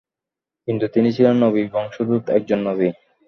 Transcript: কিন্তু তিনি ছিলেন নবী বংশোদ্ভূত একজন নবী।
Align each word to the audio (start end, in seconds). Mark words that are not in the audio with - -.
কিন্তু 0.67 0.85
তিনি 0.87 1.09
ছিলেন 1.15 1.35
নবী 1.43 1.61
বংশোদ্ভূত 1.73 2.23
একজন 2.37 2.59
নবী। 2.67 2.87